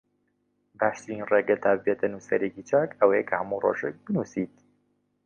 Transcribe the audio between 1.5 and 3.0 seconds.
تا ببیتە نووسەرێکی چاک